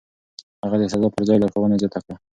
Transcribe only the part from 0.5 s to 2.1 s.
هغه د سزا پر ځای لارښوونه زياته